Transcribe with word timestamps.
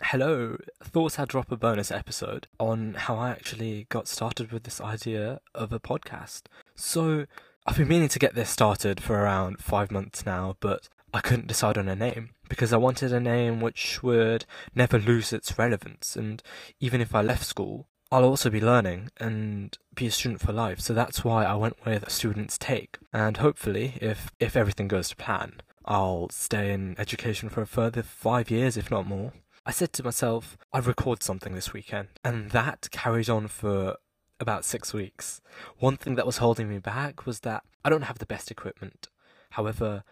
Hello, 0.00 0.56
thought 0.82 1.18
I'd 1.18 1.28
drop 1.28 1.50
a 1.50 1.56
bonus 1.56 1.90
episode 1.90 2.46
on 2.60 2.94
how 2.94 3.16
I 3.16 3.30
actually 3.30 3.86
got 3.88 4.06
started 4.06 4.52
with 4.52 4.62
this 4.62 4.80
idea 4.80 5.40
of 5.54 5.72
a 5.72 5.80
podcast. 5.80 6.42
So, 6.76 7.26
I've 7.66 7.76
been 7.76 7.88
meaning 7.88 8.08
to 8.10 8.18
get 8.18 8.34
this 8.34 8.48
started 8.48 9.02
for 9.02 9.18
around 9.18 9.58
five 9.58 9.90
months 9.90 10.24
now, 10.24 10.56
but 10.60 10.88
I 11.12 11.20
couldn't 11.20 11.48
decide 11.48 11.76
on 11.76 11.88
a 11.88 11.96
name 11.96 12.30
because 12.48 12.72
I 12.72 12.76
wanted 12.76 13.12
a 13.12 13.20
name 13.20 13.60
which 13.60 14.02
would 14.02 14.46
never 14.74 14.98
lose 15.00 15.32
its 15.32 15.58
relevance, 15.58 16.14
and 16.16 16.42
even 16.78 17.00
if 17.00 17.12
I 17.14 17.20
left 17.20 17.44
school, 17.44 17.88
I'll 18.12 18.24
also 18.24 18.50
be 18.50 18.60
learning 18.60 19.10
and 19.18 19.76
be 19.94 20.06
a 20.06 20.10
student 20.12 20.40
for 20.40 20.52
life. 20.52 20.80
So 20.80 20.94
that's 20.94 21.24
why 21.24 21.44
I 21.44 21.56
went 21.56 21.84
with 21.84 22.04
a 22.04 22.10
student's 22.10 22.56
take, 22.56 22.98
and 23.12 23.38
hopefully, 23.38 23.98
if 24.00 24.30
if 24.38 24.56
everything 24.56 24.86
goes 24.86 25.08
to 25.10 25.16
plan, 25.16 25.60
I'll 25.84 26.28
stay 26.30 26.72
in 26.72 26.94
education 26.98 27.48
for 27.48 27.62
a 27.62 27.66
further 27.66 28.04
five 28.04 28.48
years, 28.50 28.76
if 28.76 28.90
not 28.90 29.06
more. 29.06 29.32
I 29.68 29.70
said 29.70 29.92
to 29.92 30.02
myself, 30.02 30.56
I'd 30.72 30.86
record 30.86 31.22
something 31.22 31.54
this 31.54 31.74
weekend, 31.74 32.08
and 32.24 32.52
that 32.52 32.88
carried 32.90 33.28
on 33.28 33.48
for 33.48 33.98
about 34.40 34.64
six 34.64 34.94
weeks. 34.94 35.42
One 35.78 35.98
thing 35.98 36.14
that 36.14 36.24
was 36.24 36.38
holding 36.38 36.70
me 36.70 36.78
back 36.78 37.26
was 37.26 37.40
that 37.40 37.64
I 37.84 37.90
don't 37.90 38.04
have 38.04 38.18
the 38.18 38.24
best 38.24 38.50
equipment. 38.50 39.08
However, 39.50 40.04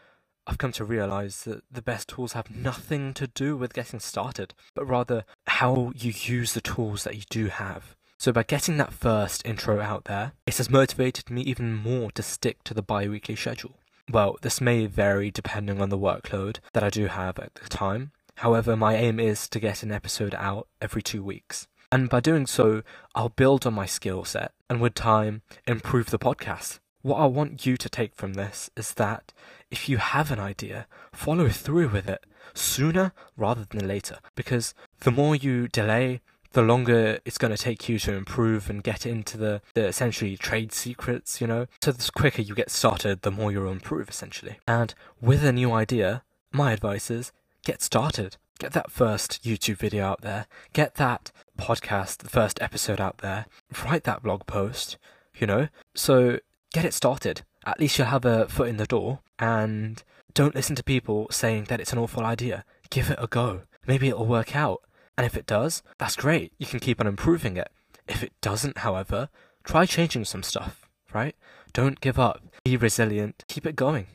I've 0.47 0.59
come 0.59 0.73
to 0.73 0.85
realize 0.85 1.45
that 1.45 1.63
the 1.71 1.81
best 1.81 2.09
tools 2.09 2.35
have 2.35 2.55
nothing 2.55 3.15
to 3.15 3.29
do 3.29 3.57
with 3.57 3.73
getting 3.73 3.99
started, 3.99 4.53
but 4.75 4.85
rather 4.85 5.25
how 5.47 5.91
you 5.97 6.13
use 6.15 6.53
the 6.53 6.61
tools 6.61 7.05
that 7.05 7.17
you 7.17 7.23
do 7.31 7.47
have. 7.47 7.97
So 8.19 8.33
by 8.33 8.43
getting 8.43 8.77
that 8.77 8.93
first 8.93 9.47
intro 9.47 9.81
out 9.81 10.05
there, 10.05 10.33
it 10.47 10.59
has 10.59 10.69
motivated 10.69 11.31
me 11.31 11.41
even 11.41 11.73
more 11.73 12.11
to 12.11 12.23
stick 12.23 12.63
to 12.65 12.75
the 12.75 12.83
bi-weekly 12.83 13.37
schedule. 13.37 13.79
Well, 14.13 14.37
this 14.43 14.61
may 14.61 14.85
vary 14.85 15.31
depending 15.31 15.81
on 15.81 15.89
the 15.89 15.99
workload 15.99 16.59
that 16.75 16.85
I 16.85 16.91
do 16.91 17.07
have 17.07 17.39
at 17.39 17.55
the 17.55 17.69
time, 17.71 18.13
However, 18.37 18.77
my 18.77 18.97
aim 18.97 19.19
is 19.19 19.49
to 19.49 19.61
get 19.61 19.83
an 19.83 19.91
episode 19.91 20.35
out 20.35 20.69
every 20.81 21.03
two 21.03 21.23
weeks. 21.23 21.69
And 21.91 22.11
by 22.11 22.21
doing 22.21 22.47
so, 22.47 22.83
I'll 23.15 23.31
build 23.31 23.67
on 23.67 23.75
my 23.75 23.87
skill 23.87 24.25
set 24.25 24.53
and 24.69 24.81
with 24.81 24.95
time, 24.95 25.43
improve 25.67 26.11
the 26.11 26.19
podcast. 26.19 26.81
What 27.03 27.17
I 27.17 27.27
want 27.27 27.65
you 27.65 27.77
to 27.77 27.89
take 27.89 28.15
from 28.15 28.35
this 28.35 28.69
is 28.77 28.95
that 28.95 29.33
if 29.71 29.89
you 29.89 29.97
have 29.99 30.31
an 30.31 30.41
idea, 30.41 30.87
follow 31.13 31.49
through 31.49 31.89
with 31.89 32.09
it 32.09 32.27
sooner 32.53 33.13
rather 33.37 33.65
than 33.65 33.87
later. 33.87 34.19
Because 34.35 34.75
the 35.01 35.13
more 35.13 35.35
you 35.35 35.69
delay, 35.69 36.21
the 36.53 36.63
longer 36.63 37.21
it's 37.25 37.39
going 37.39 37.55
to 37.55 37.63
take 37.63 37.89
you 37.89 37.99
to 38.01 38.13
improve 38.13 38.69
and 38.69 38.83
get 38.83 39.07
into 39.07 39.37
the, 39.37 39.63
the 39.75 39.87
essentially 39.87 40.37
trade 40.37 40.73
secrets, 40.73 41.41
you 41.41 41.47
know. 41.47 41.67
So 41.83 41.93
the 41.93 42.11
quicker 42.15 42.43
you 42.43 42.55
get 42.55 42.71
started, 42.71 43.23
the 43.23 43.31
more 43.31 43.53
you'll 43.53 43.71
improve 43.71 44.09
essentially. 44.09 44.59
And 44.67 44.95
with 45.21 45.45
a 45.45 45.53
new 45.53 45.73
idea, 45.73 46.23
my 46.53 46.73
advice 46.73 47.11
is 47.11 47.33
get 47.67 47.83
started. 47.83 48.37
Get 48.61 48.73
that 48.73 48.93
first 48.93 49.43
YouTube 49.43 49.77
video 49.77 50.07
out 50.07 50.23
there. 50.23 50.47
Get 50.73 50.95
that 50.95 51.33
podcast, 51.59 52.19
the 52.19 52.29
first 52.29 52.63
episode 52.63 53.01
out 53.01 53.19
there. 53.19 53.47
Write 53.85 54.05
that 54.05 54.23
blog 54.23 54.47
post, 54.47 54.97
you 55.37 55.49
know? 55.49 55.69
So 55.95 56.39
get 56.73 56.85
it 56.85 56.95
started. 56.95 57.43
At 57.67 57.81
least 57.81 57.99
you'll 57.99 58.07
have 58.07 58.25
a 58.25 58.47
foot 58.47 58.69
in 58.69 58.77
the 58.77 58.87
door 58.87 59.19
and 59.41 60.03
don't 60.33 60.55
listen 60.55 60.77
to 60.77 60.85
people 60.85 61.27
saying 61.31 61.65
that 61.65 61.81
it's 61.81 61.93
an 61.93 61.99
awful 61.99 62.25
idea. 62.25 62.65
Give 62.89 63.11
it 63.11 63.19
a 63.21 63.27
go. 63.27 63.63
Maybe 63.85 64.09
it'll 64.09 64.27
work 64.27 64.55
out. 64.55 64.83
And 65.19 65.27
if 65.27 65.37
it 65.37 65.47
does, 65.47 65.83
that's 65.99 66.15
great. 66.15 66.53
You 66.59 66.67
can 66.67 66.79
keep 66.79 67.01
on 67.01 67.09
improving 67.09 67.57
it. 67.57 67.69
If 68.07 68.23
it 68.23 68.33
doesn't, 68.41 68.79
however, 68.79 69.29
try 69.65 69.87
changing 69.87 70.25
some 70.25 70.45
stuff, 70.45 70.89
right? 71.13 71.35
Don't 71.73 72.01
give 72.01 72.19
up. 72.19 72.43
Be 72.65 72.77
resilient. 72.77 73.45
Keep 73.49 73.67
it 73.67 73.75
going. 73.75 74.07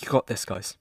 You 0.00 0.08
got 0.08 0.26
this, 0.26 0.44
guys. 0.44 0.76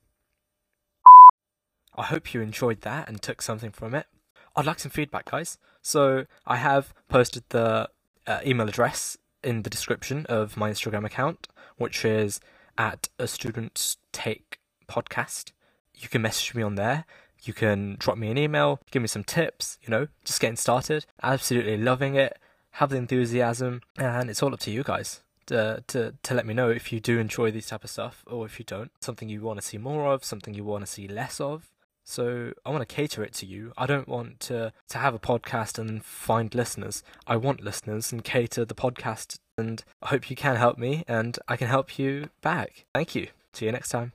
I 1.96 2.04
hope 2.04 2.34
you 2.34 2.42
enjoyed 2.42 2.82
that 2.82 3.08
and 3.08 3.22
took 3.22 3.42
something 3.42 3.72
from 3.72 3.94
it. 3.94 4.08
I'd 4.56 4.66
like 4.66 4.80
some 4.80 4.92
feedback, 4.92 5.32
guys. 5.32 5.58
So 5.82 6.26
I 6.46 6.58
have 6.58 6.94
posted 7.10 7.44
the 7.50 7.90
uh, 8.28 8.40
email 8.46 8.68
address 8.68 9.18
in 9.44 9.64
the 9.64 9.70
description 9.70 10.26
of 10.28 10.56
my 10.56 10.72
Instagram 10.72 11.06
account, 11.06 11.48
which 11.78 12.06
is 12.06 12.40
at 12.78 13.10
a 13.20 13.28
student's 13.28 13.98
take 14.12 14.60
podcast. 14.88 15.52
You 15.96 16.08
can 16.10 16.22
message 16.22 16.56
me 16.56 16.64
on 16.64 16.76
there. 16.76 17.06
You 17.44 17.54
can 17.54 17.98
drop 18.00 18.18
me 18.18 18.32
an 18.32 18.38
email, 18.38 18.80
give 18.90 19.02
me 19.02 19.08
some 19.08 19.24
tips, 19.24 19.78
you 19.82 19.90
know, 19.90 20.08
just 20.24 20.40
getting 20.40 20.56
started. 20.56 21.06
Absolutely 21.22 21.78
loving 21.78 22.16
it. 22.16 22.40
Have 22.78 22.90
the 22.90 22.98
enthusiasm, 22.98 23.82
and 23.98 24.30
it's 24.30 24.42
all 24.42 24.54
up 24.54 24.60
to 24.62 24.72
you 24.72 24.82
guys 24.84 25.22
to, 25.48 25.84
to, 25.88 26.14
to 26.24 26.34
let 26.34 26.46
me 26.46 26.54
know 26.54 26.70
if 26.70 26.92
you 26.92 27.00
do 27.00 27.20
enjoy 27.20 27.52
this 27.52 27.68
type 27.68 27.84
of 27.84 27.90
stuff 27.90 28.24
or 28.28 28.46
if 28.46 28.60
you 28.60 28.66
don't. 28.66 28.92
Something 29.02 29.30
you 29.30 29.42
want 29.42 29.60
to 29.60 29.66
see 29.66 29.78
more 29.78 30.12
of, 30.12 30.24
something 30.24 30.54
you 30.54 30.64
want 30.64 30.86
to 30.86 30.92
see 30.92 31.08
less 31.08 31.40
of. 31.40 31.70
So 32.04 32.54
I 32.66 32.70
want 32.70 32.88
to 32.88 32.96
cater 32.96 33.24
it 33.24 33.34
to 33.36 33.46
you. 33.46 33.74
I 33.78 33.86
don't 33.86 34.08
want 34.08 34.40
to 34.42 34.74
to 34.90 34.98
have 34.98 35.14
a 35.14 35.20
podcast 35.20 35.78
and 35.78 36.04
find 36.04 36.54
listeners. 36.56 37.04
I 37.28 37.36
want 37.36 37.64
listeners 37.64 38.12
and 38.12 38.24
cater 38.24 38.66
the 38.66 38.76
podcast 38.76 39.38
and 39.58 39.84
I 40.02 40.08
hope 40.10 40.30
you 40.30 40.36
can 40.36 40.56
help 40.56 40.78
me 40.78 41.04
and 41.08 41.38
I 41.48 41.58
can 41.58 41.68
help 41.68 42.00
you 42.00 42.30
back. 42.42 42.86
Thank 42.94 43.16
you. 43.16 43.28
See 43.54 43.66
you 43.66 43.72
next 43.72 43.90
time. 43.90 44.14